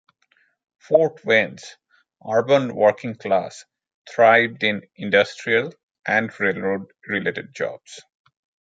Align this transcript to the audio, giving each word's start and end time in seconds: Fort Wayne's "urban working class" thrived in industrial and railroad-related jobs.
Fort 0.79 1.23
Wayne's 1.25 1.77
"urban 2.27 2.73
working 2.75 3.13
class" 3.13 3.65
thrived 4.09 4.63
in 4.63 4.81
industrial 4.95 5.75
and 6.07 6.31
railroad-related 6.39 7.53
jobs. 7.53 8.01